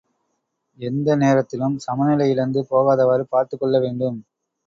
எந்த 0.79 1.15
நேரத்திலும் 1.15 1.75
சமநிலை 1.77 2.27
இழந்து 2.29 2.61
போகாதவாறு 2.69 3.25
பார்த்துக்கொள்ள 3.29 3.79
வேண்டும். 3.79 4.17